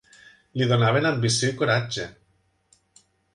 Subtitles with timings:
[0.61, 2.07] Li donaven ambició i coratge